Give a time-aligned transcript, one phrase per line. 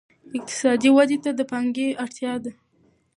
[0.37, 2.51] اقتصادي ودې ته د پانګې اړتیا ده.